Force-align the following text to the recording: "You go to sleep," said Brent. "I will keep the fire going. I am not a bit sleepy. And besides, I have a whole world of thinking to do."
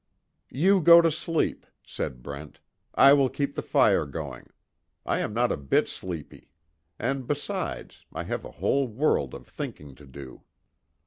"You 0.49 0.81
go 0.81 0.99
to 0.99 1.11
sleep," 1.11 1.67
said 1.85 2.23
Brent. 2.23 2.59
"I 2.95 3.13
will 3.13 3.29
keep 3.29 3.53
the 3.53 3.61
fire 3.61 4.07
going. 4.07 4.47
I 5.05 5.19
am 5.19 5.31
not 5.31 5.51
a 5.51 5.57
bit 5.57 5.87
sleepy. 5.87 6.49
And 6.97 7.27
besides, 7.27 8.03
I 8.11 8.23
have 8.23 8.43
a 8.43 8.49
whole 8.57 8.87
world 8.87 9.35
of 9.35 9.47
thinking 9.47 9.93
to 9.93 10.07
do." 10.07 10.41